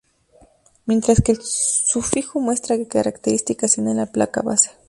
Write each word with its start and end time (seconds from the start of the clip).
Mientras 0.87 1.21
que 1.21 1.31
el 1.31 1.39
sufijo 1.43 2.39
muestra 2.39 2.75
que 2.75 2.87
características 2.87 3.73
tiene 3.73 3.93
la 3.93 4.07
placa 4.11 4.41
base. 4.41 4.71